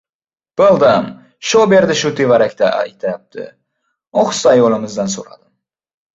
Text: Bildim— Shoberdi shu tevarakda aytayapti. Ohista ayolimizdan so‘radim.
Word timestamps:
Bildim— 0.59 1.03
Shoberdi 1.49 1.97
shu 1.99 2.11
tevarakda 2.21 2.71
aytayapti. 2.79 3.47
Ohista 4.25 4.53
ayolimizdan 4.55 5.15
so‘radim. 5.19 5.47